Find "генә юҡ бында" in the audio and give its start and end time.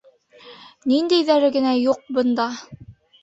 1.57-2.47